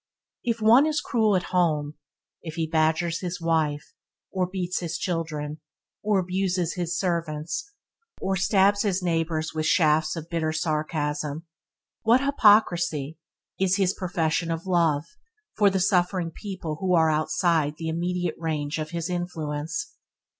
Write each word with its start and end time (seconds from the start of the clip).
If 0.43 0.63
one 0.63 0.87
is 0.87 0.99
cruel 0.99 1.35
at 1.35 1.51
home– 1.53 1.93
if 2.41 2.55
he 2.55 2.65
badgers 2.65 3.19
his 3.19 3.39
wife, 3.39 3.93
or 4.31 4.47
beats 4.47 4.79
his 4.79 4.97
children, 4.97 5.59
or 6.01 6.17
abuses 6.17 6.73
his 6.73 6.97
servants, 6.97 7.71
or 8.19 8.35
stabs 8.35 8.81
his 8.81 9.03
neighbors 9.03 9.53
with 9.53 9.67
shafts 9.67 10.15
of 10.15 10.27
bitter 10.27 10.51
sarcasm 10.53 11.45
what 12.01 12.19
hypocrisy 12.21 13.19
is 13.59 13.77
in 13.77 13.83
his 13.83 13.93
profession 13.93 14.49
of 14.49 14.65
love 14.65 15.03
for 15.55 15.69
suffering 15.77 16.31
people 16.31 16.77
who 16.79 16.95
are 16.95 17.11
outside 17.11 17.75
the 17.77 17.87
immediate 17.89 18.33
range 18.39 18.79
of 18.79 18.89
his 18.89 19.07
influence! 19.07 19.93